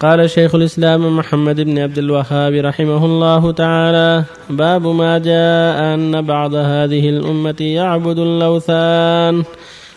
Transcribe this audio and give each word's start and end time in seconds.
قال 0.00 0.30
شيخ 0.30 0.54
الإسلام 0.54 1.16
محمد 1.16 1.60
بن 1.60 1.78
عبد 1.78 1.98
الوهاب 1.98 2.52
رحمه 2.54 3.04
الله 3.04 3.52
تعالى 3.52 4.24
باب 4.50 4.86
ما 4.86 5.18
جاء 5.18 5.94
أن 5.94 6.22
بعض 6.22 6.54
هذه 6.54 7.08
الأمة 7.08 7.56
يعبد 7.60 8.18
الأوثان 8.18 9.44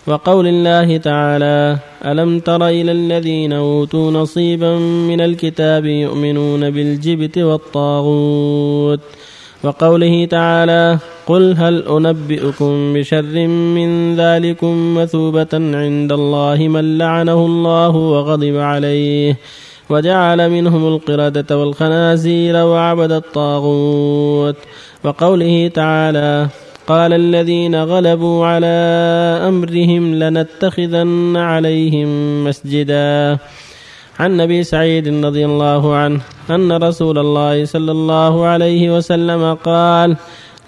وقول 0.07 0.47
الله 0.47 0.97
تعالى 0.97 1.77
ألم 2.05 2.39
تر 2.39 2.67
إلى 2.67 2.91
الذين 2.91 3.53
أوتوا 3.53 4.11
نصيبا 4.11 4.77
من 4.79 5.21
الكتاب 5.21 5.85
يؤمنون 5.85 6.69
بالجبت 6.69 7.37
والطاغوت؟ 7.37 8.99
وقوله 9.63 10.25
تعالى 10.25 10.97
قل 11.27 11.55
هل 11.57 11.83
أنبئكم 11.87 12.93
بشر 12.93 13.47
من 13.47 14.15
ذلكم 14.15 14.97
مثوبة 14.97 15.53
عند 15.53 16.11
الله 16.11 16.67
من 16.67 16.97
لعنه 16.97 17.45
الله 17.45 17.89
وغضب 17.89 18.57
عليه؟ 18.57 19.37
وجعل 19.89 20.49
منهم 20.49 20.87
القردة 20.87 21.57
والخنازير 21.57 22.55
وعبد 22.55 23.11
الطاغوت. 23.11 24.55
وقوله 25.03 25.71
تعالى 25.73 26.47
قال 26.87 27.13
الذين 27.13 27.83
غلبوا 27.83 28.45
على 28.45 28.75
أمرهم 29.47 30.15
لنتخذن 30.15 31.37
عليهم 31.37 32.43
مسجدا. 32.43 33.37
عن 34.19 34.41
أبي 34.41 34.63
سعيد 34.63 35.25
رضي 35.25 35.45
الله 35.45 35.95
عنه 35.95 36.21
أن 36.49 36.71
رسول 36.71 37.17
الله 37.17 37.65
صلى 37.65 37.91
الله 37.91 38.45
عليه 38.45 38.97
وسلم 38.97 39.53
قال 39.53 40.17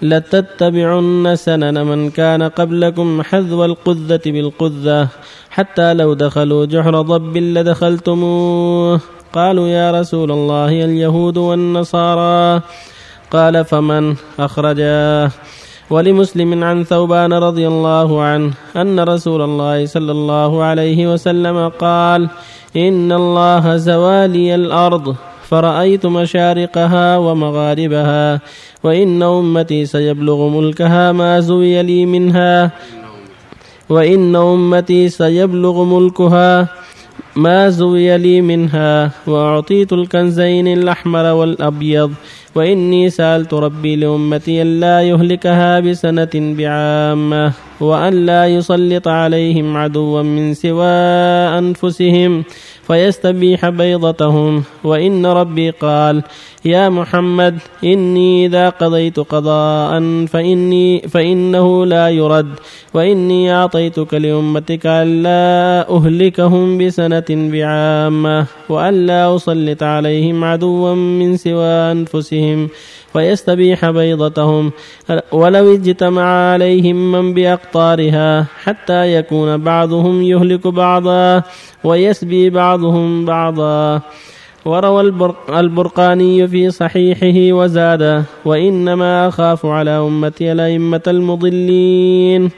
لتتبعن 0.01 1.35
سنن 1.35 1.87
من 1.87 2.09
كان 2.09 2.43
قبلكم 2.43 3.21
حذو 3.21 3.65
القذة 3.65 4.21
بالقذة 4.25 5.07
حتى 5.49 5.93
لو 5.93 6.13
دخلوا 6.13 6.65
جحر 6.65 7.01
ضب 7.01 7.37
لدخلتموه. 7.37 8.99
قالوا 9.33 9.67
يا 9.67 9.91
رسول 9.91 10.31
الله 10.31 10.85
اليهود 10.85 11.37
والنصارى. 11.37 12.61
قال 13.31 13.65
فمن 13.65 14.15
أخرجاه 14.39 15.31
ولمسلم 15.89 16.63
عن 16.63 16.83
ثوبان 16.83 17.33
رضي 17.33 17.67
الله 17.67 18.21
عنه 18.21 18.53
أن 18.75 18.99
رسول 18.99 19.41
الله 19.41 19.85
صلى 19.85 20.11
الله 20.11 20.63
عليه 20.63 21.13
وسلم 21.13 21.69
قال 21.69 22.29
إن 22.75 23.11
الله 23.11 23.77
زوالي 23.77 24.55
الأرض. 24.55 25.15
فرأيت 25.55 26.05
مشارقها 26.05 27.17
ومغاربها 27.17 28.39
وإن 28.83 29.23
أمتي 29.23 29.85
سيبلغ 29.85 30.49
ملكها 30.49 31.11
ما 31.11 31.39
زوي 31.39 31.83
لي 31.83 32.05
منها 32.05 32.71
وإن 33.89 34.35
أمتي 34.35 35.09
سيبلغ 35.09 35.83
ملكها 35.83 36.67
ما 37.35 37.69
زوي 37.69 38.17
لي 38.17 38.41
منها 38.41 39.11
وأعطيت 39.27 39.93
الكنزين 39.93 40.67
الأحمر 40.67 41.25
والأبيض 41.33 42.11
وإني 42.55 43.09
سألت 43.09 43.53
ربي 43.53 43.95
لأمتي 43.95 44.61
أن 44.61 44.79
لا 44.79 45.01
يهلكها 45.01 45.79
بسنة 45.79 46.33
بعامة 46.35 47.53
وأن 47.79 48.25
لا 48.25 48.47
يسلط 48.47 49.07
عليهم 49.07 49.77
عدوا 49.77 50.21
من 50.21 50.53
سوى 50.53 50.95
أنفسهم 51.59 52.43
فيستبيح 52.87 53.69
بيضتهم. 53.69 54.63
وإن 54.83 55.25
ربي 55.25 55.69
قال 55.69 56.23
يا 56.65 56.89
محمد 56.89 57.59
إني 57.83 58.45
إذا 58.45 58.69
قضيت 58.69 59.19
قضاء 59.19 60.01
فإني 60.25 61.01
فإنه 61.01 61.85
لا 61.85 62.09
يرد. 62.09 62.49
وإني 62.93 63.53
أعطيتك 63.53 64.13
لأمتك 64.13 64.85
ألا 64.85 65.89
أهلكهم 65.89 66.77
بسنة 66.77 67.29
بعامة 67.29 68.45
وألا 68.69 69.35
أسلط 69.35 69.83
عليهم 69.83 70.43
عدوا 70.43 70.93
من 70.93 71.37
سوى 71.37 71.91
أنفسهم. 71.91 72.69
فيستبيح 73.15 73.89
بيضتهم. 73.89 74.71
ولو 75.31 75.73
اجتمع 75.73 76.51
عليهم 76.51 77.11
من 77.11 77.33
بأقطارها 77.33 78.45
حتى 78.63 79.15
يكون 79.15 79.57
بعضهم 79.57 80.21
يهلك 80.21 80.67
بعضا 80.67 81.43
ويسبي 81.83 82.49
بعضهم 82.49 83.25
بعضا. 83.25 84.01
وروى 84.65 85.01
البرقاني 85.49 86.47
في 86.47 86.71
صحيحه 86.71 87.55
وزاد 87.57 88.23
وإنما 88.45 89.27
أخاف 89.27 89.65
على 89.65 89.91
أمتي 89.91 90.51
الأئمة 90.51 91.05
المضلين. 91.07 92.51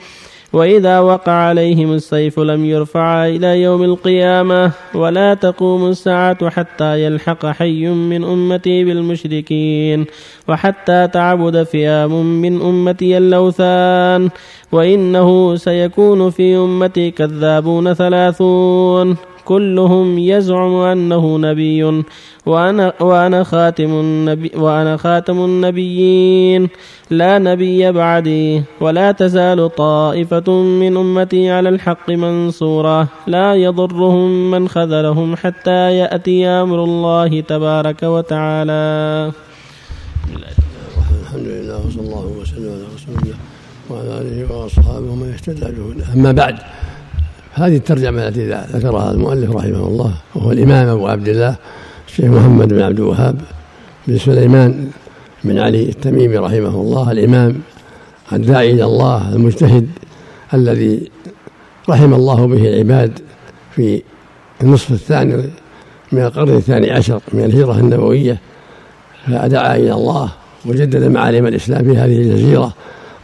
وإذا 0.54 1.00
وقع 1.00 1.32
عليهم 1.32 1.94
السيف 1.94 2.40
لم 2.40 2.66
يرفع 2.66 3.26
إلى 3.26 3.62
يوم 3.62 3.84
القيامة 3.84 4.72
ولا 4.96 5.34
تقوم 5.34 5.90
الساعة 5.90 6.50
حتى 6.50 7.04
يلحق 7.04 7.46
حي 7.46 7.88
من 7.88 8.24
أمتي 8.24 8.84
بالمشركين 8.84 10.06
وحتى 10.48 11.08
تعبد 11.08 11.64
فئام 11.64 12.42
من 12.42 12.62
أمتي 12.62 13.18
اللوثان 13.18 14.30
وإنه 14.72 15.56
سيكون 15.56 16.30
في 16.30 16.58
أمتي 16.58 17.12
كذابون 17.12 17.94
ثلاثون 17.94 19.18
كلهم 19.48 20.20
يزعم 20.20 20.76
أنه 20.76 21.38
نبي 21.38 22.04
وأنا, 22.46 22.94
وأنا 23.00 23.44
خاتم 23.44 23.92
النبي 24.04 24.52
وأنا 24.56 24.98
خاتم 24.98 25.38
النبيين. 25.46 26.70
لا 27.10 27.40
نبي 27.40 27.92
بعدي 27.92 28.64
ولا 28.82 29.12
تزال 29.12 29.76
طائفة 29.76 30.48
من 30.82 30.98
أمتي 30.98 31.50
على 31.52 31.70
الحق 31.70 32.10
منصورة. 32.10 33.08
لا 33.28 33.54
يضرهم 33.54 34.52
من 34.52 34.68
خذلهم 34.68 35.36
حتى 35.36 35.82
يأتي 36.02 36.48
أمر 36.48 36.84
الله 36.84 37.42
تبارك 37.42 38.04
وتعالى. 38.04 38.84
الحمد 41.24 41.48
لله 41.56 41.78
وصلى 41.86 42.02
الله 42.08 42.26
وسلم 42.42 42.72
على 42.76 42.86
رسول 42.96 43.14
الله 43.24 43.38
وعلى 43.90 44.12
آله 44.22 44.38
وأصحابه 44.52 45.08
ومن 45.12 45.30
اهتدى 45.34 45.68
به. 45.76 46.14
أما 46.16 46.32
بعد 46.32 46.56
هذه 47.58 47.76
الترجمة 47.76 48.28
التي 48.28 48.50
ذكرها 48.50 49.12
المؤلف 49.12 49.52
رحمه 49.52 49.88
الله 49.88 50.14
وهو 50.36 50.52
الإمام 50.52 50.88
أبو 50.88 51.08
عبد 51.08 51.28
الله 51.28 51.56
الشيخ 52.08 52.26
محمد 52.26 52.74
بن 52.74 52.82
عبد 52.82 53.00
الوهاب 53.00 53.42
بن 54.08 54.18
سليمان 54.18 54.90
بن 55.44 55.60
علي 55.60 55.90
التميمي 55.90 56.38
رحمه 56.38 56.82
الله 56.82 57.12
الإمام 57.12 57.62
الداعي 58.34 58.72
إلى 58.72 58.84
الله 58.84 59.36
المجتهد 59.36 59.88
الذي 60.54 61.12
رحم 61.90 62.14
الله 62.14 62.48
به 62.48 62.70
العباد 62.70 63.20
في 63.76 64.02
النصف 64.64 64.92
الثاني 64.92 65.44
من 66.12 66.22
القرن 66.22 66.58
الثاني 66.58 66.92
عشر 66.92 67.22
من 67.34 67.44
الهجرة 67.44 67.80
النبوية 67.80 68.38
فدعا 69.28 69.76
إلى 69.76 69.94
الله 69.94 70.30
وجدد 70.66 71.04
معالم 71.04 71.48
الإسلام 71.48 71.84
في 71.84 71.98
هذه 71.98 72.18
الجزيرة 72.18 72.74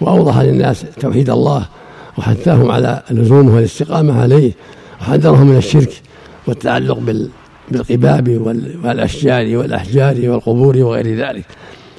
وأوضح 0.01 0.39
للناس 0.39 0.85
توحيد 0.99 1.29
الله 1.29 1.65
وحثاهم 2.17 2.71
على 2.71 3.03
لزومه 3.11 3.55
والاستقامة 3.55 4.21
عليه 4.21 4.51
وحذرهم 5.01 5.47
من 5.47 5.57
الشرك 5.57 6.01
والتعلق 6.47 6.99
بالقباب 7.71 8.29
والأشجار 8.83 9.57
والأحجار 9.57 10.29
والقبور 10.29 10.77
وغير 10.77 11.17
ذلك. 11.17 11.45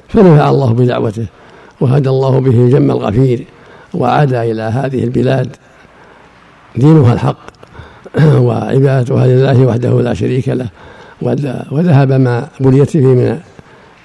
فنفع 0.08 0.48
الله 0.48 0.72
بدعوته 0.72 1.26
وهدى 1.80 2.08
الله 2.08 2.40
به 2.40 2.68
جم 2.68 2.90
الغفير 2.90 3.44
وعاد 3.94 4.34
إلى 4.34 4.62
هذه 4.62 5.04
البلاد 5.04 5.56
دينها 6.76 7.12
الحق 7.12 7.38
وعبادتها 8.46 9.26
لله 9.26 9.66
وحده 9.66 10.02
لا 10.02 10.14
شريك 10.14 10.48
له 10.48 10.68
وذهب 11.70 12.12
ما 12.12 12.48
بليت 12.60 12.90
فيه 12.90 13.06
من 13.06 13.38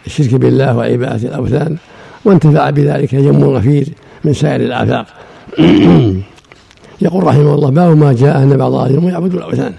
الشرك 0.06 0.36
بالله 0.36 0.78
وعبادة 0.78 1.30
الأوثان 1.30 1.78
وانتفع 2.25 2.69
بذلك 2.69 3.16
جم 3.16 3.44
غفير 3.44 3.88
من 4.24 4.34
سائر 4.34 4.62
الآفاق. 4.62 5.06
يقول 7.02 7.24
رحمه 7.24 7.53
الله 7.56 7.70
باب 7.70 7.97
ما 7.97 8.14
جاء 8.14 8.44
أن 8.44 8.58
بعض 8.58 8.74
أهل 8.74 9.03
يعبد 9.03 9.34
الأوثان. 9.34 9.74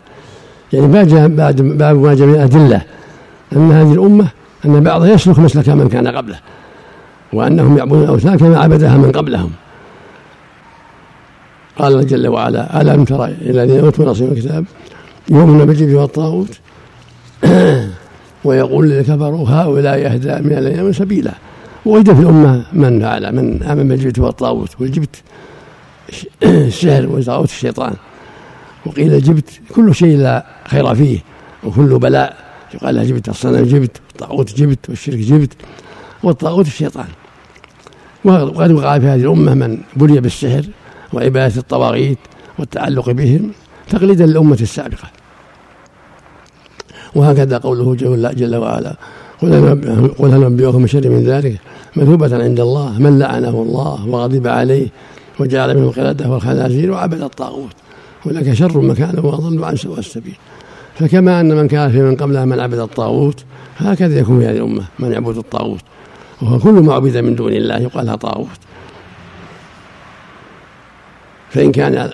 يعني 0.72 0.86
ما 0.86 1.04
جاء 1.04 1.28
بعد 1.28 1.62
باب 1.62 1.96
ما 1.96 2.14
جاء 2.14 2.26
من 2.26 2.34
الأدلة 2.34 2.82
أن 3.56 3.72
هذه 3.72 3.92
الأمة 3.92 4.26
أن 4.64 4.82
بعضها 4.82 5.08
يسلك 5.08 5.38
مسلك 5.38 5.68
من 5.68 5.88
كان 5.88 6.08
قبله 6.08 6.38
وأنهم 7.32 7.78
يعبدون 7.78 8.02
الأوثان 8.02 8.38
كما 8.38 8.58
عبدها 8.58 8.96
من 8.96 9.12
قبلهم. 9.12 9.50
قال 11.78 12.06
جل 12.06 12.28
وعلا 12.28 12.80
ألم 12.80 13.04
ترى 13.04 13.24
إلى 13.24 13.62
الذين 13.62 13.84
أوتوا 13.84 14.04
نصيب 14.04 14.32
الكتاب 14.32 14.64
يؤمنون 15.30 15.64
بالجبت 15.64 15.94
والطاغوت؟ 15.94 16.58
ويقول 18.44 18.84
الذين 18.84 19.16
كفروا 19.16 19.48
هؤلاء 19.48 19.98
يهدى 19.98 20.48
من 20.48 20.58
الذين 20.58 20.92
سبيلا. 20.92 21.32
ووجد 21.86 22.14
في 22.14 22.20
الأمة 22.20 22.64
من 22.72 23.00
فعل 23.00 23.34
من 23.34 23.62
آمن 23.62 23.88
بالجبت 23.88 24.18
والطاغوت 24.18 24.80
والجبت. 24.80 25.22
السحر 26.42 27.06
وطاغوت 27.06 27.48
الشيطان. 27.48 27.94
وقيل 28.86 29.14
الجبت 29.14 29.50
كل 29.74 29.94
شيء 29.94 30.16
لا 30.16 30.46
خير 30.68 30.94
فيه 30.94 31.18
وكل 31.64 31.98
بلاء. 31.98 32.36
يقال 32.74 33.08
جبت 33.08 33.28
الصنم 33.28 33.64
جبت 33.64 34.00
والطاغوت 34.08 34.54
جبت 34.54 34.88
والشرك 34.88 35.18
جبت 35.18 35.52
والطاغوت 36.22 36.66
الشيطان. 36.66 37.08
وقد 38.24 38.72
وقع 38.72 38.98
في 38.98 39.06
هذه 39.06 39.20
الأمة 39.20 39.54
من 39.54 39.78
بلي 39.96 40.20
بالسحر 40.20 40.64
وعبادة 41.12 41.56
الطواغيت 41.56 42.18
والتعلق 42.58 43.10
بهم 43.10 43.52
تقليدا 43.90 44.26
للأمة 44.26 44.58
السابقة. 44.60 45.10
وهكذا 47.14 47.58
قوله 47.58 47.94
جل, 47.94 48.34
جل 48.34 48.56
وعلا 48.56 48.96
قل 49.42 49.54
هل 50.20 50.40
نبئكم 50.40 50.82
بشر 50.82 51.08
من 51.08 51.24
ذلك؟ 51.24 51.60
مثوبة 51.96 52.44
عند 52.44 52.60
الله 52.60 52.98
من 52.98 53.18
لعنه 53.18 53.48
الله 53.48 54.08
وغضب 54.08 54.46
عليه 54.46 54.88
وجعل 55.40 55.76
منه 55.76 55.88
القردة 55.88 56.28
والخنازير 56.28 56.90
وعبد 56.90 57.22
الطاغوت. 57.22 57.72
هناك 58.26 58.52
شر 58.52 58.80
مكانه 58.80 59.26
وأضل 59.26 59.64
عن 59.64 59.76
سواء 59.76 59.98
السبيل. 59.98 60.36
فكما 60.94 61.40
أن 61.40 61.56
من 61.56 61.68
كان 61.68 61.92
في 61.92 62.02
من 62.02 62.16
قبلها 62.16 62.44
من 62.44 62.60
عبد 62.60 62.78
الطاغوت 62.78 63.44
هكذا 63.78 64.18
يكون 64.18 64.40
في 64.40 64.46
هذه 64.46 64.56
الأمة 64.56 64.84
من 64.98 65.12
يعبد 65.12 65.36
الطاغوت. 65.36 65.80
وهو 66.42 66.58
كل 66.58 66.72
ما 66.72 66.94
عبد 66.94 67.16
من 67.16 67.34
دون 67.34 67.52
الله 67.52 67.78
يقال 67.78 68.06
لها 68.06 68.16
طاغوت. 68.16 68.60
فإن 71.50 71.72
كان 71.72 72.10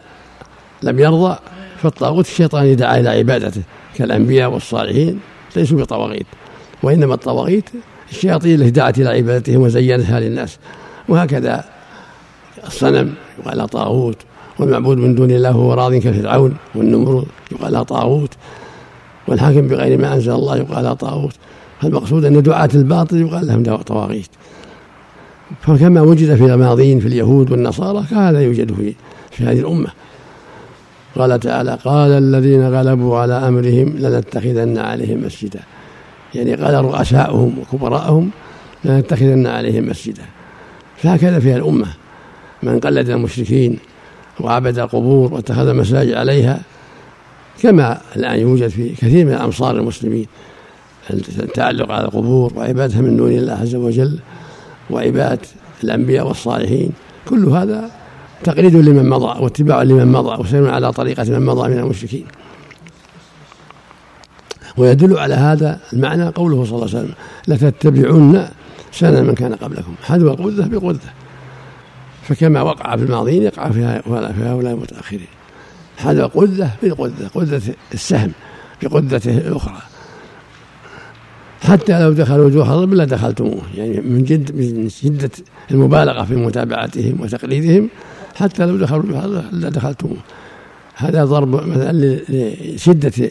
لم 0.83 0.99
يرضى 0.99 1.39
فالطاغوت 1.83 2.27
الشيطان 2.27 2.67
يدعى 2.67 3.01
إلى 3.01 3.09
عبادته 3.09 3.63
كالأنبياء 3.97 4.51
والصالحين 4.51 5.21
ليسوا 5.57 5.81
بطواغيت. 5.81 6.27
وإنما 6.83 7.15
الطواغيت 7.15 7.71
الشياطين 8.11 8.55
التي 8.55 8.71
دعت 8.71 8.99
إلى 8.99 9.09
عبادتهم 9.09 9.61
وزينتها 9.61 10.21
للناس. 10.21 10.59
وهكذا 11.09 11.76
الصنم 12.67 13.15
يقال 13.39 13.69
طاغوت 13.69 14.17
والمعبود 14.59 14.99
من 14.99 15.15
دون 15.15 15.31
الله 15.31 15.51
هو 15.51 15.75
راض 15.75 15.95
كفرعون 15.95 16.57
والنمرود 16.75 17.27
يقال 17.53 17.87
طاغوت 17.87 18.35
والحاكم 19.29 19.69
بغير 19.69 19.99
ما 19.99 20.15
أنزل 20.15 20.33
الله 20.33 20.57
يقال 20.57 20.99
طاغوت. 20.99 21.35
فالمقصود 21.81 22.25
أن 22.25 22.43
دعاة 22.43 22.69
الباطل 22.75 23.17
يقال 23.17 23.47
لهم 23.47 23.77
طواغيت. 23.77 24.31
فكما 25.61 26.01
وجد 26.01 26.35
في 26.35 26.45
الماضين 26.45 27.01
في 27.01 27.07
اليهود 27.07 27.51
والنصارى 27.51 28.05
كهذا 28.11 28.41
يوجد 28.41 28.75
في 28.75 28.95
في 29.31 29.45
هذه 29.45 29.61
الأمة. 29.61 29.89
قال 31.17 31.41
تعالى 31.41 31.79
قال 31.85 32.11
الذين 32.11 32.69
غلبوا 32.69 33.19
على 33.19 33.35
أمرهم 33.35 33.95
لنتخذن 33.99 34.79
عليهم 34.79 35.27
مسجدا. 35.27 35.61
يعني 36.35 36.55
قال 36.55 36.85
رؤساؤهم 36.85 37.59
وكبراءهم 37.59 38.31
لنتخذن 38.85 39.47
عليهم 39.47 39.89
مسجدا. 39.89 40.23
فهكذا 40.97 41.39
فيها 41.39 41.57
الأمة. 41.57 41.87
من 42.67 42.81
قلد 42.81 43.11
المشركين 43.11 43.79
وعبد 44.41 44.79
القبور 44.79 45.35
واتخذ 45.35 45.75
مساجد 45.75 46.13
عليها 46.13 46.61
كما 47.63 48.01
الآن 48.17 48.41
يوجد 48.41 48.69
في 48.69 48.89
كثير 48.89 49.25
من 49.25 49.33
أمصار 49.33 49.77
المسلمين. 49.77 50.27
التعلق 51.11 51.93
على 51.93 52.05
القبور 52.05 52.53
وعبادتها 52.57 53.01
من 53.01 53.17
دون 53.17 53.33
الله 53.33 53.53
عز 53.53 53.75
وجل 53.75 54.19
وعبادة 54.91 55.41
الأنبياء 55.85 56.27
والصالحين 56.27 56.91
كل 57.29 57.45
هذا 57.45 57.91
تقليد 58.45 58.77
لمن 58.77 59.09
مضى 59.09 59.43
واتباع 59.43 59.83
لمن 59.83 60.13
مضى 60.13 60.43
وسير 60.43 60.71
على 60.71 60.93
طريقة 60.93 61.25
من 61.25 61.47
مضى 61.47 61.69
من 61.69 61.79
المشركين. 61.79 62.27
ويدل 64.77 65.19
على 65.19 65.35
هذا 65.35 65.81
المعنى 65.93 66.29
قوله 66.29 66.65
صلى 66.65 66.75
الله 66.75 66.89
عليه 66.89 66.99
وسلم 66.99 67.15
لتتبعن 67.49 68.49
سنن 68.93 69.25
من 69.25 69.35
كان 69.35 69.55
قبلكم 69.55 69.95
حذو 70.03 70.31
القذة 70.31 70.67
بقذة 70.69 71.26
فكما 72.29 72.63
وقع 72.63 72.97
في 72.97 73.03
الماضين 73.03 73.43
يقع 73.43 73.71
في 73.71 74.01
هؤلاء 74.43 74.73
المتأخرين 74.73 75.27
هذا 75.97 76.27
قذة 76.27 76.71
بالقذة 76.83 77.29
قذة 77.35 77.63
السهم 77.95 78.33
بقذته 78.83 79.39
الأخرى 79.39 79.83
حتى 81.63 82.01
لو 82.01 82.13
دخلوا 82.13 82.47
وجوه 82.47 82.75
الرب 82.75 82.95
لدخلتموه 82.95 83.63
يعني 83.75 84.01
من 84.01 84.25
جد 84.25 84.57
من 84.57 84.89
شدة 84.89 85.31
المبالغة 85.71 86.25
في 86.25 86.35
متابعتهم 86.37 87.21
وتقليدهم 87.21 87.89
حتى 88.35 88.67
لو 88.67 88.77
دخلوا 88.77 89.03
وجوه 89.03 89.25
الرب 89.25 89.45
لدخلتموه 89.53 90.17
هذا 90.95 91.25
ضرب 91.25 91.69
مثلا 91.69 92.21
لشدة 92.29 93.31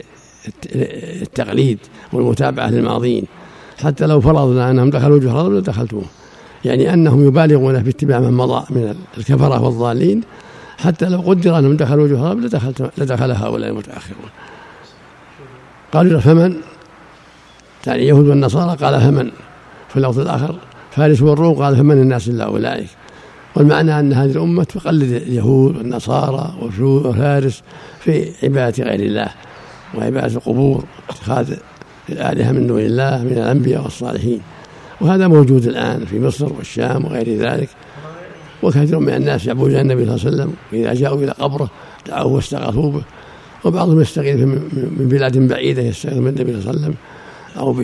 التقليد 1.21 1.80
والمتابعة 2.13 2.69
للماضين. 2.69 3.25
حتى 3.83 4.06
لو 4.06 4.21
فرضنا 4.21 4.71
أنهم 4.71 4.89
دخلوا 4.89 5.15
وجوه 5.15 5.42
الرب 5.42 5.53
لدخلتموه 5.53 6.06
يعني 6.65 6.94
أنهم 6.94 7.27
يبالغون 7.27 7.83
في 7.83 7.89
اتباع 7.89 8.19
من 8.19 8.33
مضى 8.33 8.65
من 8.69 8.95
الكفرة 9.17 9.62
والضالين 9.62 10.21
حتى 10.77 11.09
لو 11.09 11.21
قدر 11.21 11.59
أنهم 11.59 11.75
دخلوا 11.77 12.03
وجه 12.03 12.13
الرب 12.13 12.39
لدخلت 12.39 12.91
لدخل 12.97 13.31
هؤلاء 13.31 13.69
المتأخرون. 13.69 14.29
قالوا 15.94 16.19
فمن؟ 16.19 16.56
يعني 17.88 18.01
اليهود 18.01 18.27
والنصارى 18.27 18.77
قال 18.77 19.01
فمن؟ 19.01 19.31
في 19.89 19.97
اللفظ 19.97 20.19
الآخر 20.19 20.56
فارس 20.91 21.21
والروم 21.21 21.53
قال 21.53 21.75
فمن 21.75 22.01
الناس 22.01 22.27
إلا 22.27 22.45
أولئك؟ 22.45 22.88
والمعنى 23.56 24.00
أن 24.00 24.13
هذه 24.13 24.31
الأمة 24.31 24.63
تقلد 24.63 25.11
اليهود 25.11 25.77
والنصارى 25.77 26.53
وفارس 26.79 27.63
في 28.00 28.31
عبادة 28.44 28.83
غير 28.83 29.00
الله 29.00 29.29
وعبادة 29.97 30.35
القبور 30.35 30.83
اتخاذ 31.09 31.53
الآلهة 32.09 32.51
من 32.51 32.68
دون 32.68 32.79
الله 32.79 33.23
من 33.23 33.31
الأنبياء 33.31 33.83
والصالحين. 33.83 34.41
وهذا 35.01 35.27
موجود 35.27 35.65
الآن 35.65 36.06
في 36.06 36.19
مصر 36.19 36.53
والشام 36.53 37.06
وغير 37.06 37.38
ذلك. 37.38 37.69
وكثير 38.63 39.00
من 39.00 39.13
الناس 39.13 39.45
يعبدون 39.45 39.75
النبي 39.75 40.06
صلى 40.06 40.15
الله 40.15 40.25
عليه 40.25 40.36
وسلم. 40.36 40.53
وإذا 40.74 40.94
جاءوا 40.94 41.24
إلى 41.24 41.31
قبره 41.31 41.69
دعوه 42.07 42.33
واستغاثوا 42.33 42.92
به. 42.92 43.03
وبعضهم 43.63 44.01
يستغيث 44.01 44.39
من 44.39 45.07
بلاد 45.09 45.38
بعيدة 45.38 45.81
يستغيث 45.81 46.18
من 46.18 46.27
النبي 46.27 46.51
صلى 46.51 46.59
الله 46.59 46.69
عليه 46.69 46.80
وسلم 46.80 46.95
أو 47.57 47.75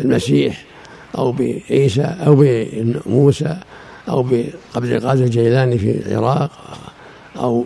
بالمسيح 0.00 0.64
أو 1.18 1.32
بعيسى 1.32 2.02
أو 2.02 2.36
بموسى 2.36 3.56
أو 4.08 4.22
بعبد 4.22 4.90
القادر 4.90 5.24
الجيلاني 5.24 5.78
في 5.78 5.90
العراق 6.06 6.50
أو 7.36 7.64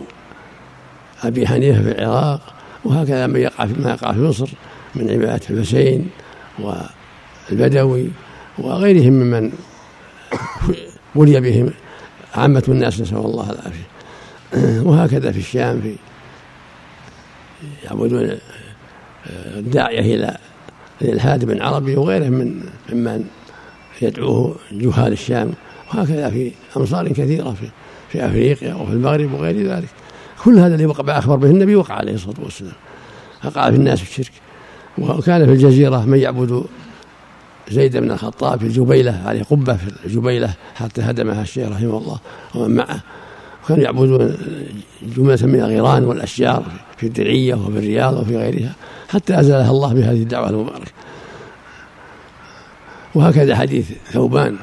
أبي 1.23 1.47
حنيفة 1.47 1.83
في 1.83 1.91
العراق. 1.91 2.41
وهكذا 2.85 3.27
ما 3.27 3.39
يقع 3.39 3.65
ما 3.65 3.89
يقع 3.89 4.13
في 4.13 4.19
مصر 4.19 4.49
من 4.95 5.09
عبادة 5.09 5.41
الحسين 5.49 6.09
والبدوي 6.59 8.09
وغيرهم 8.57 9.13
ممن 9.13 9.51
ولي 11.15 11.41
بهم 11.41 11.69
عامة 12.35 12.63
الناس 12.67 13.01
نسأل 13.01 13.17
الله 13.17 13.49
العافية. 13.49 13.87
وهكذا 14.81 15.31
في 15.31 15.39
الشام 15.39 15.81
في 15.81 15.95
يعبدون 17.85 18.37
الداعية 19.57 20.15
إلى 20.15 20.37
الإلحاد 21.01 21.45
بن 21.45 21.61
عربي 21.61 21.95
وغيرهم 21.95 22.33
من 22.33 22.63
ممن 22.89 23.25
يدعوه 24.01 24.55
جهال 24.71 25.11
الشام. 25.11 25.53
وهكذا 25.93 26.29
في 26.29 26.51
أمصار 26.77 27.07
كثيرة 27.07 27.51
في 27.51 27.67
في 28.09 28.25
أفريقيا 28.25 28.73
وفي 28.73 28.91
المغرب 28.91 29.33
وغير 29.33 29.67
ذلك. 29.67 29.89
كل 30.43 30.59
هذا 30.59 30.75
اللي 30.75 30.85
وقع 30.85 31.17
أخبر 31.17 31.35
به 31.35 31.49
النبي 31.49 31.75
وقع 31.75 31.95
عليه 31.95 32.13
الصلاة 32.13 32.35
والسلام. 32.43 32.73
وقع 33.45 33.69
في 33.69 33.75
الناس 33.75 34.01
الشرك. 34.01 34.31
وكان 34.97 35.45
في 35.45 35.51
الجزيرة 35.51 36.05
من 36.05 36.17
يعبد 36.17 36.63
زيد 37.71 37.97
بن 37.97 38.11
الخطاب 38.11 38.59
في 38.59 38.65
الجبيلة 38.65 39.21
عليه 39.25 39.43
قبة 39.43 39.73
في 39.73 40.05
الجبيلة 40.05 40.53
حتى 40.75 41.01
هدمها 41.01 41.41
الشيخ 41.41 41.69
رحمه 41.69 41.97
الله 41.97 42.19
ومن 42.55 42.75
معه. 42.75 42.99
وكانوا 43.63 43.83
يعبدون 43.83 44.37
جملة 45.01 45.39
من 45.41 45.59
الغيران 45.59 46.05
والأشجار 46.05 46.63
في 46.97 47.07
الدرعية 47.07 47.55
وفي 47.55 47.77
الرياض 47.77 48.13
وفي 48.13 48.37
غيرها 48.37 48.73
حتى 49.09 49.39
أزالها 49.39 49.71
الله 49.71 49.93
بهذه 49.93 50.21
الدعوة 50.21 50.49
المباركة. 50.49 50.91
وهكذا 53.15 53.55
حديث 53.55 53.91
ثوبان 54.11 54.57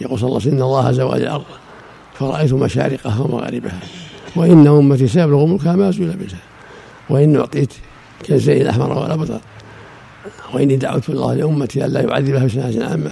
يقول 0.00 0.18
صلى 0.18 0.26
الله 0.28 0.40
عليه 0.40 0.48
وسلم 0.48 0.56
إن 0.56 0.62
الله 0.62 0.92
زوال 0.92 1.22
الأرض 1.22 1.44
فرأيت 2.14 2.52
مشارقها 2.52 3.20
ومغاربها 3.20 3.80
وإن 4.36 4.66
أمتي 4.66 5.08
سيبلغ 5.08 5.46
ملكها 5.46 5.76
ما 5.76 5.90
زول 5.90 6.08
بها 6.08 6.38
وإن 7.10 7.36
أعطيت 7.36 7.72
كالزين 8.24 8.62
الأحمر 8.62 8.98
والأبطر 8.98 9.40
وإني 10.54 10.76
دعوت 10.76 11.08
الله 11.08 11.34
لأمتي 11.34 11.84
ألا 11.84 12.00
يعذبها 12.00 12.44
بسنة 12.44 12.84
عامة 12.84 13.10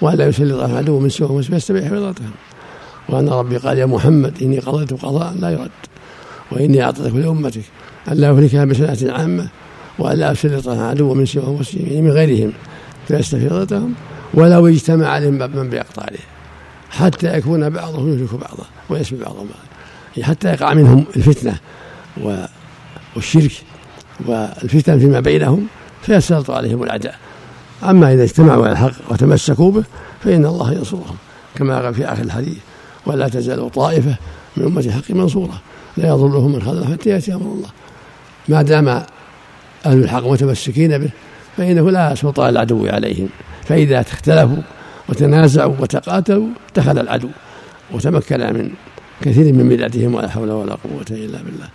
وألا 0.00 0.26
يسلط 0.26 0.60
عدو 0.60 0.98
من 1.00 1.08
سوء 1.08 1.42
فيستبيح 1.42 1.84
حفظتهم 1.84 2.30
وأن 3.08 3.28
ربي 3.28 3.56
قال 3.56 3.78
يا 3.78 3.86
محمد 3.86 4.42
إني 4.42 4.58
قضيت 4.58 4.92
قضاء 4.92 5.34
لا 5.40 5.50
يرد. 5.50 5.70
وإني 6.52 6.82
أعطيتك 6.82 7.14
لأمتك 7.14 7.64
ألا 8.08 8.28
يهلكها 8.28 8.64
بسنة 8.64 9.12
عامة 9.12 9.48
وألا 9.98 10.32
أسلط 10.32 10.68
عدو 10.68 11.14
من 11.14 11.26
سوى 11.26 11.44
المسلمين 11.44 12.04
من 12.04 12.10
غيرهم 12.10 12.52
فيستفيضتهم 13.08 13.94
ولو 14.34 14.66
اجتمع 14.66 15.06
عليهم 15.06 15.34
من 15.34 15.70
بيقطع 15.70 16.02
عليه. 16.02 16.24
حتى 16.90 17.38
يكون 17.38 17.70
بعضهم 17.70 18.12
يهلك 18.12 18.34
بعضا 18.34 18.64
ويسمي 18.90 19.18
بعضهم 19.18 19.46
بعضا 19.46 20.26
حتى 20.28 20.48
يقع 20.48 20.74
منهم 20.74 21.04
الفتنة 21.16 21.56
والشرك 23.16 23.52
والفتن 24.26 24.98
فيما 24.98 25.20
بينهم 25.20 25.66
فيسلط 26.02 26.50
عليهم 26.50 26.82
الأعداء 26.82 27.14
أما 27.84 28.14
إذا 28.14 28.22
اجتمعوا 28.22 28.64
على 28.64 28.72
الحق 28.72 29.12
وتمسكوا 29.12 29.70
به 29.70 29.84
فإن 30.24 30.46
الله 30.46 30.72
ينصرهم 30.72 31.16
كما 31.54 31.80
قال 31.80 31.94
في 31.94 32.04
آخر 32.04 32.22
الحديث 32.22 32.58
ولا 33.06 33.28
تزال 33.28 33.70
طائفة 33.70 34.16
من 34.56 34.64
أمة 34.64 34.80
الحق 34.80 35.10
منصورة 35.10 35.60
لا 35.96 36.08
يضرهم 36.08 36.52
من 36.52 36.62
خذل 36.62 36.84
حتى 36.92 37.10
يأتي 37.10 37.34
أمر 37.34 37.42
الله. 37.42 37.68
ما 38.48 38.62
دام 38.62 38.88
أهل 38.88 39.04
الحق 39.86 40.26
متمسكين 40.26 40.98
به 40.98 41.10
فإنه 41.56 41.90
لا 41.90 42.14
سلطان 42.14 42.48
العدو 42.48 42.86
عليهم. 42.86 43.28
فإذا 43.64 44.00
اختلفوا 44.00 44.62
وتنازعوا 45.08 45.74
وتقاتلوا 45.80 46.46
دخل 46.76 46.98
العدو 46.98 47.28
وتمكن 47.92 48.40
من 48.40 48.70
كثير 49.22 49.52
من 49.52 49.68
بلادهم 49.68 50.14
ولا 50.14 50.28
حول 50.28 50.50
ولا 50.50 50.72
قوة 50.74 51.04
إلا 51.10 51.38
بالله. 51.42 51.68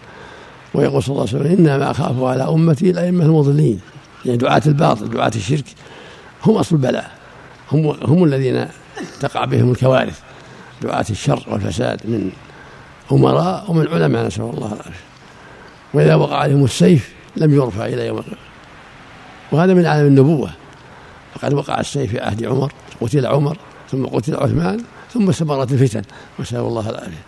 ويقول 0.73 1.03
صلى 1.03 1.13
الله 1.13 1.27
عليه 1.33 1.39
وسلم 1.39 1.57
إنما 1.57 1.91
أخاف 1.91 2.23
على 2.23 2.43
أمتي 2.43 2.89
الأئمة 2.89 3.25
المضلين. 3.25 3.79
يعني 4.25 4.37
دعاة 4.37 4.61
الباطل 4.65 5.09
دعاة 5.09 5.31
الشرك 5.35 5.65
هم 6.43 6.55
أصل 6.55 6.75
البلاء. 6.75 7.11
هم 7.71 7.87
هم 7.87 8.23
الذين 8.23 8.67
تقع 9.19 9.45
بهم 9.45 9.71
الكوارث. 9.71 10.19
دعاة 10.81 11.05
الشر 11.09 11.43
والفساد 11.47 12.01
من 12.05 12.31
أمراء 13.11 13.71
ومن 13.71 13.87
علماء 13.87 14.27
نسأل 14.27 14.43
الله 14.43 14.67
العافية. 14.67 15.05
وإذا 15.93 16.15
وقع 16.15 16.37
عليهم 16.37 16.63
السيف 16.63 17.13
لم 17.35 17.53
يرفع 17.53 17.85
إلى 17.85 18.07
يوم 18.07 18.17
القيامة. 18.17 18.37
وهذا 19.51 19.73
من 19.73 19.85
عالم 19.85 20.07
النبوة. 20.07 20.49
فقد 21.35 21.53
وقع 21.53 21.79
السيف 21.79 22.11
في 22.11 22.19
عهد 22.19 22.45
عمر 22.45 22.71
قتل 23.01 23.25
عمر 23.25 23.57
ثم 23.91 24.05
قتل 24.05 24.35
عثمان 24.35 24.83
ثم 25.13 25.29
استمرت 25.29 25.71
الفتن. 25.71 26.01
نسأل 26.39 26.59
الله 26.59 26.89
العافية. 26.89 27.23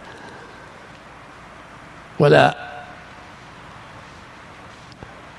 ولا 2.20 2.77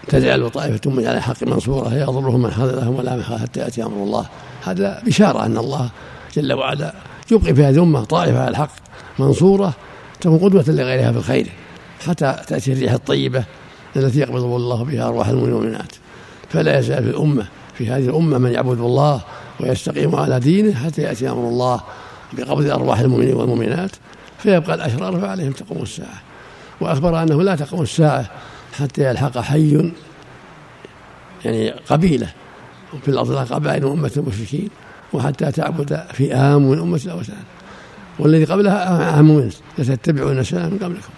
تجعل 0.09 0.50
طائفة 0.50 0.91
من 0.91 1.07
على 1.07 1.17
الحق 1.17 1.43
منصورة 1.43 1.95
يضرهم 1.95 2.43
من 2.43 2.50
خذلهم 2.50 2.97
ولا 2.97 3.17
من 3.17 3.23
حتى 3.23 3.61
يأتي 3.61 3.83
أمر 3.83 3.97
الله. 3.97 4.27
هذا 4.65 5.03
بشارة 5.07 5.47
أن 5.47 5.57
الله 5.57 5.91
جل 6.37 6.53
وعلا 6.53 6.95
يبقي 7.33 7.55
في 7.55 7.65
هذه 7.65 7.75
الأمة 7.75 8.05
طائفة 8.05 8.41
على 8.41 8.50
الحق 8.50 8.71
منصورة 9.19 9.73
تكون 10.21 10.38
قدوة 10.38 10.65
لغيرها 10.69 11.12
في 11.12 11.19
الخير 11.19 11.47
حتى 12.07 12.37
تأتي 12.47 12.73
الريح 12.73 12.93
الطيبة 12.93 13.45
التي 13.97 14.19
يقبض 14.19 14.43
الله 14.43 14.85
بها 14.85 15.09
أرواح 15.09 15.29
المؤمنين 15.29 15.55
والمؤمنات 15.55 15.93
فلا 16.49 16.79
يزال 16.79 17.05
في 17.05 17.11
الأمة 17.11 17.47
في 17.75 17.91
هذه 17.91 18.05
الأمة 18.05 18.38
من 18.38 18.53
يعبد 18.53 18.81
الله 18.81 19.21
ويستقيم 19.61 20.17
على 20.17 20.41
دينه 20.41 20.75
حتى 20.75 21.03
يأتي 21.03 21.31
أمر 21.31 21.49
الله 21.49 21.81
بقبض 22.33 22.71
أرواح 22.71 23.00
المؤمنين 23.00 23.35
والمؤمنات 23.35 23.91
فيبقى 24.38 24.75
الأشرار 24.75 25.21
فعليهم 25.21 25.53
تقوم 25.53 25.83
الساعة. 25.83 26.23
وأخبر 26.81 27.23
أنه 27.23 27.43
لا 27.43 27.57
تقوم 27.57 27.83
الساعة 27.83 28.31
حتى 28.78 29.11
يلحق 29.11 29.38
حي 29.38 29.92
يعني 31.44 31.70
قبيلة 31.70 32.32
في 33.02 33.08
الأرض 33.08 33.52
قبائل 33.52 33.85
أمة 33.85 34.12
المشركين 34.16 34.68
وحتى 35.12 35.52
تعبد 35.52 36.04
فئام 36.12 36.70
من 36.70 36.78
أمة 36.78 37.00
الأوثان 37.04 37.42
والذي 38.18 38.44
قبلها 38.44 39.04
عام 39.12 39.30
وينس 39.30 39.62
لتتبعون 39.78 40.44
سنة 40.44 40.68
من 40.68 40.78
قبلكم. 40.78 41.12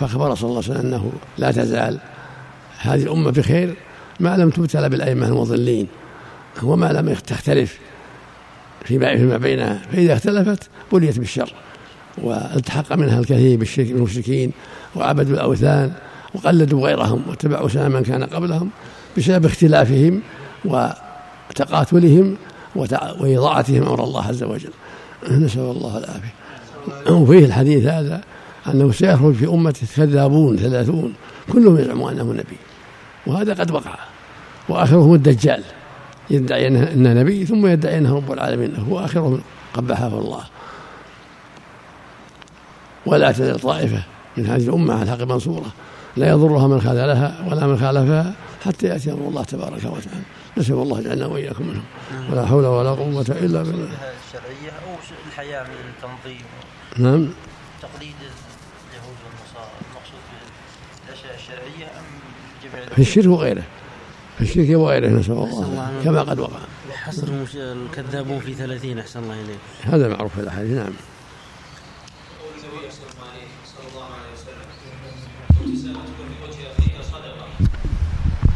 فأخبر 0.00 0.34
صلى 0.34 0.50
الله 0.50 0.62
عليه 0.62 0.72
وسلم 0.72 0.86
أنه 0.86 1.12
لا 1.38 1.50
تزال 1.50 1.98
هذه 2.78 3.02
الأمة 3.02 3.30
بخير 3.30 3.74
ما 4.20 4.36
لم 4.36 4.50
تبتلى 4.50 4.88
بالأئمة 4.88 5.26
المضلين. 5.26 5.88
وما 6.62 6.92
لم 6.92 7.14
تختلف 7.14 7.78
فيما 8.84 9.36
بينها 9.36 9.82
فإذا 9.92 10.12
اختلفت 10.12 10.70
بليت 10.92 11.18
بالشر 11.18 11.52
والتحق 12.18 12.92
منها 12.92 13.20
الكثير 13.20 13.58
بالشرك 13.58 13.86
بالمشركين 13.86 14.52
وعبدوا 14.96 15.34
الأوثان 15.34 15.92
وقلدوا 16.34 16.86
غيرهم 16.86 17.22
واتبعوا 17.28 17.68
سنة 17.68 17.88
من 17.88 18.02
كان 18.02 18.24
قبلهم 18.24 18.70
بسبب 19.16 19.46
اختلافهم 19.46 20.22
وتقاتلهم 20.64 22.36
وإضاعتهم 23.20 23.82
أمر 23.82 24.04
الله 24.04 24.26
عز 24.26 24.42
وجل. 24.42 24.72
نسأل 25.30 25.60
الله 25.60 25.98
العافية. 25.98 26.34
وفيه 27.10 27.44
الحديث 27.44 27.86
هذا 27.86 28.20
أنه 28.66 28.92
سيخرج 28.92 29.34
في 29.34 29.46
أمة 29.46 29.74
كذابون 29.96 30.56
ثلاثون 30.56 31.14
كلهم 31.52 31.78
يزعم 31.78 32.02
أنه 32.02 32.32
نبي. 32.32 32.56
وهذا 33.26 33.54
قد 33.54 33.70
وقع. 33.70 33.98
وآخرهم 34.68 35.14
الدجال. 35.14 35.62
يدعي 36.30 36.68
أنه 36.68 37.12
نبي 37.12 37.46
ثم 37.46 37.66
يدعي 37.66 37.98
أنه 37.98 38.16
رب 38.16 38.32
العالمين. 38.32 38.76
هو 38.88 39.04
آخرهم 39.04 39.40
قبحه 39.74 40.06
الله. 40.06 40.44
ولا 43.06 43.32
تزال 43.32 43.60
طائفة 43.60 44.02
من 44.36 44.46
هذه 44.46 44.64
الأمة 44.64 44.94
على 44.94 45.02
الحق 45.02 45.22
منصورة. 45.22 45.72
لا 46.16 46.28
يضرها 46.28 46.66
من 46.66 46.80
خذلها 46.80 47.44
ولا 47.50 47.66
من 47.66 47.78
خالفها 47.78 48.34
حتى 48.64 48.86
يأتي 48.86 49.12
أمر 49.12 49.28
الله 49.28 49.44
تبارك 49.44 49.84
وتعالى. 49.84 50.22
نسأل 50.58 50.74
الله 50.74 51.00
يجعلنا 51.00 51.26
وإياكم 51.26 51.66
منهم. 51.66 51.84
ولا 52.30 52.46
حول 52.46 52.66
ولا 52.66 52.90
قوة 52.90 53.26
إلا 53.28 53.62
بالله. 53.62 53.88
الشرعية 54.28 54.70
أو 54.70 54.96
الحياة 55.28 55.62
من 55.62 55.74
التنظيم. 55.96 56.44
نعم. 56.96 57.30
تقليد 57.82 58.14
اليهود 58.90 59.16
والنصارى. 59.24 59.72
المقصود 59.80 60.22
بالأشياء 61.06 61.34
الشرعية 61.34 61.86
أم 61.86 62.04
جميع 62.62 62.88
في 62.88 63.02
الشرك 63.02 63.26
وغيره. 63.26 63.62
في 64.36 64.42
الشرك 64.42 64.76
وغيره 64.78 65.08
نسأل 65.08 65.32
الله. 65.32 66.00
كما 66.04 66.20
قد 66.20 66.38
وقع. 66.38 66.58
حصر 66.92 67.26
الكذابون 67.54 68.40
في 68.40 68.54
ثلاثين. 68.54 68.98
أحسن 68.98 69.22
الله 69.22 69.34
إليك. 69.34 69.58
هذا 69.82 70.08
معروف 70.08 70.34
في 70.34 70.40
الأحاديث. 70.40 70.72
نعم. 70.72 70.92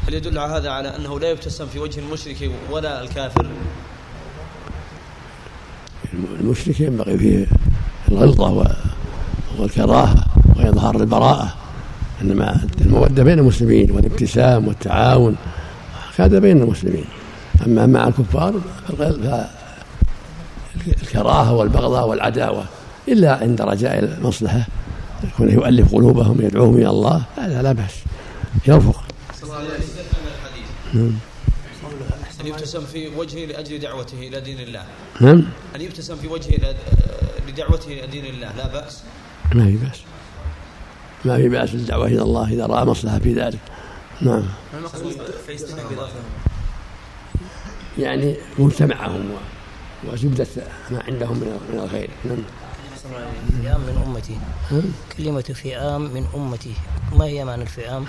هل 0.09 0.15
يدل 0.15 0.39
هذا 0.39 0.71
على 0.71 0.97
أنه 0.97 1.21
لا 1.21 1.31
يبتسم 1.31 1.67
في 1.67 1.79
وجه 1.79 2.01
المشرك 2.01 2.51
ولا 2.71 3.03
الكافر؟ 3.03 3.47
المشرك 6.41 6.81
ينبغي 6.81 7.19
فيه 7.19 7.47
الغلظة 8.09 8.77
والكراهة 9.59 10.27
وإظهار 10.57 10.97
البراءة 10.97 11.55
إنما 12.23 12.61
المودة 12.81 13.23
بين 13.23 13.39
المسلمين 13.39 13.91
والابتسام 13.91 14.69
والتعاون 14.69 15.37
هذا 16.17 16.39
بين 16.39 16.63
المسلمين. 16.63 17.05
أما 17.67 17.87
مع 17.87 18.09
الكفار 18.09 18.55
فالكراهة 20.87 21.55
والبغضاء 21.55 22.09
والعداوة 22.09 22.65
إلا 23.09 23.37
عند 23.37 23.63
رجاء 23.63 23.99
المصلحة 23.99 24.67
يكون 25.25 25.51
يؤلف 25.51 25.95
قلوبهم 25.95 26.41
يدعوهم 26.41 26.75
إلى 26.75 26.91
الله 26.91 27.23
هذا 27.37 27.63
لا 27.63 27.73
بأس 27.73 27.95
يرفق. 28.67 29.06
نعم. 30.95 31.13
أن 32.41 32.47
يبتسم 32.47 32.87
في 32.87 33.09
وجهه 33.09 33.47
لأجل 33.47 33.79
دعوته 33.79 34.19
إلى 34.19 34.41
دين 34.41 34.61
الله. 34.61 34.85
نعم. 35.21 35.43
أن 35.77 35.81
يبتسم 35.81 36.17
في 36.17 36.29
وجهه 36.29 36.75
لدعوته 37.49 37.87
إلى 37.87 38.07
دين 38.07 38.27
الله 38.27 38.53
لا 38.57 38.67
بأس. 38.67 39.03
ما 39.55 39.65
في 39.65 39.77
بأس. 39.77 40.01
ما 41.25 41.37
في 41.37 41.49
بأس 41.49 41.75
الدعوة 41.75 42.07
إلى 42.07 42.23
الله 42.23 42.53
إذا 42.53 42.67
رأى 42.67 42.85
مصلحة 42.85 43.19
في 43.19 43.35
ذلك. 43.35 43.59
نعم. 44.21 44.43
يعني 47.99 48.37
مجتمعهم 48.59 49.31
وزبدة 50.05 50.47
ما 50.91 51.03
عندهم 51.09 51.37
من 51.73 51.81
الخير. 51.85 52.11
نعم. 52.25 52.39
فئام 53.63 53.81
من 53.81 54.03
أمتي. 54.07 54.39
كلمة 55.19 55.41
فئام 55.41 56.03
من 56.03 56.27
أمتي. 56.35 56.75
ما 57.13 57.25
هي 57.25 57.45
معنى 57.45 57.63
الفئام؟ 57.63 58.07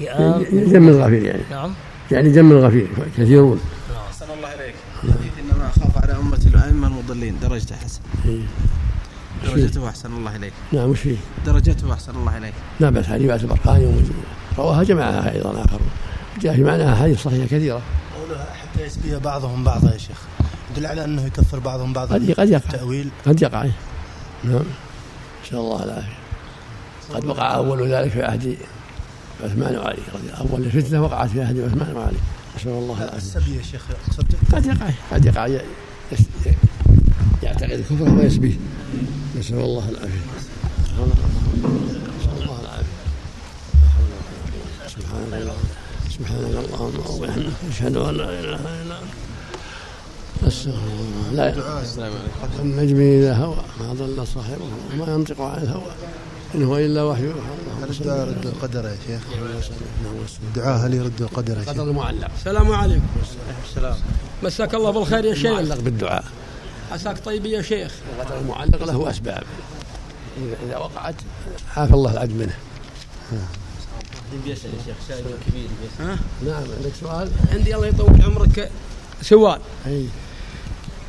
يعني 0.00 0.44
جم 0.64 0.88
الغفير 0.88 1.22
يعني. 1.22 1.42
نعم. 1.50 1.72
يعني 2.10 2.32
جم 2.32 2.52
الغفير 2.52 2.88
كثيرون. 3.18 3.60
أحسن 4.08 4.26
الله 4.36 4.54
إليك. 4.54 4.74
حديث 5.02 5.32
إنما 5.38 5.68
أخاف 5.76 6.04
على 6.04 6.16
أمتي 6.16 6.48
الأئمة 6.48 6.86
المضلين. 6.86 7.38
درجته 7.42 7.76
حسن. 7.76 8.00
إيه. 8.24 8.40
درجته 9.44 9.88
أحسن 9.88 10.12
الله 10.12 10.36
إليك. 10.36 10.52
نعم 10.72 10.90
وش 10.90 11.00
فيه؟ 11.00 11.16
درجته 11.46 11.92
أحسن 11.92 12.16
الله 12.16 12.38
إليك. 12.38 12.54
لا 12.80 12.90
بأس 12.90 13.06
حديث 13.06 13.26
بأس 13.26 13.42
البرقاني 13.42 13.94
رواها 14.58 14.82
جماعة 14.82 15.32
أيضا 15.32 15.64
آخر. 15.64 15.80
جاء 16.40 16.54
في 16.54 16.62
معناها 16.62 16.94
أحاديث 16.94 17.22
صحيحة 17.22 17.46
كثيرة. 17.46 17.80
قولها 18.20 18.44
حتى 18.44 18.86
يسبي 18.86 19.18
بعضهم 19.18 19.64
بعضا 19.64 19.92
يا 19.92 19.98
شيخ. 19.98 20.18
يدل 20.76 20.86
على 20.86 21.04
أنه 21.04 21.26
يكفر 21.26 21.58
بعضهم 21.58 21.92
بعضا. 21.92 22.14
قد 22.14 22.30
قد 22.30 22.50
يقع. 22.50 22.70
تأويل. 22.70 23.08
قد 23.26 23.42
يقع. 23.42 23.66
نعم. 24.44 24.64
نسأل 25.44 25.58
الله 25.58 25.84
العافية 25.84 26.16
قد 27.14 27.24
وقع 27.24 27.54
أول 27.54 27.88
ذلك 27.88 28.10
في 28.10 28.22
عهد 28.22 28.56
عثمان 29.44 29.76
وعلي 29.76 30.02
أول 30.40 30.62
الفتنة 30.64 31.02
وقعت 31.02 31.30
في 31.30 31.42
عهد 31.42 31.60
عثمان 31.60 31.96
وعلي. 31.96 32.16
نسأل 32.56 32.70
الله 32.70 32.98
العافية. 32.98 33.16
السبي 33.16 33.56
يا 33.56 33.62
شيخ 33.62 33.82
قد 34.52 34.66
يقع 34.66 34.90
قد 35.12 35.24
يقع 35.24 35.46
يعتقد 37.42 37.70
الكفر 37.70 38.10
ويسبيه 38.10 38.56
نسأل 39.38 39.58
الله 39.58 39.88
العافية. 39.88 40.20
نسأل 42.20 42.42
الله 42.42 42.60
العافية. 42.60 42.96
سبحان 44.88 45.32
الله 45.32 45.54
سبحانك 46.10 46.44
اللهم 46.44 46.94
وبحمدك 47.10 47.52
أشهد 47.70 47.96
أن 47.96 48.14
لا 48.16 48.40
إله 48.40 48.82
إلا 48.82 48.98
أنت 48.98 50.44
أستغفر 50.46 50.78
الله. 51.30 51.32
لا 51.32 51.54
النجم 52.62 53.00
إذا 53.00 53.34
هوى 53.34 53.56
ما 53.80 53.92
ضل 53.92 54.26
صاحبه 54.26 54.64
وما 55.00 55.12
ينطق 55.12 55.40
عن 55.40 55.62
الهوى. 55.62 55.92
إن 56.56 56.62
هو 56.62 56.76
إلا 56.76 57.02
وحي. 57.02 57.22
هل 57.22 58.06
يرد 58.06 58.46
القدر 58.46 58.84
يا 58.84 58.96
شيخ. 59.06 59.22
الدعاء 60.42 60.86
هل 60.86 60.94
يرد 60.94 61.22
القدر 61.22 61.58
يا 61.58 61.64
شيخ. 61.64 61.68
قدر 61.68 61.82
المعلق. 61.82 62.30
السلام 62.38 62.72
عليكم. 62.72 63.06
السلام. 63.68 63.96
مساك 64.42 64.74
الله 64.74 64.90
بالخير 64.90 65.24
يا 65.24 65.34
شيخ. 65.34 65.46
المعلق 65.46 65.80
بالدعاء. 65.80 66.24
عساك 66.92 67.24
طيب 67.24 67.46
يا 67.46 67.62
شيخ. 67.62 67.92
القدر 68.18 68.38
المعلق 68.38 68.84
له 68.84 69.10
أسباب. 69.10 69.42
إذا 70.66 70.76
وقعت. 70.76 71.14
عافى 71.76 71.94
الله 71.94 72.12
العبد 72.12 72.32
منه. 72.32 72.54
بيسأل 74.44 74.70
يا 74.70 74.80
شيخ 74.86 74.96
سائل 75.08 75.24
كبير. 75.48 75.68
ها؟ 76.00 76.18
نعم 76.46 76.62
عندك 76.76 76.92
سؤال؟ 77.00 77.30
عندي 77.52 77.74
الله 77.74 77.86
يطول 77.86 78.22
عمرك. 78.22 78.70
سؤال 79.22 79.60
أي. 79.86 80.06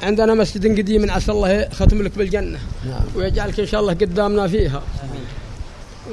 عندنا 0.04 0.34
مسجد 0.34 0.78
قديم 0.78 1.12
عسى 1.12 1.32
الله 1.32 1.70
ختم 1.70 2.02
لك 2.02 2.18
بالجنة. 2.18 2.60
نعم. 2.86 3.02
ويجعلك 3.16 3.60
إن 3.60 3.66
شاء 3.66 3.82
الله 3.82 3.94
قدامنا 3.94 4.48
فيها. 4.48 4.84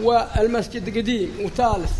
والمسجد 0.02 0.98
قديم 0.98 1.30
وثالث. 1.44 1.92